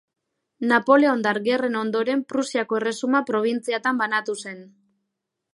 [0.71, 4.69] Napoleondar gerren ondoren Prusiako erresuma probintziatan banatu zen.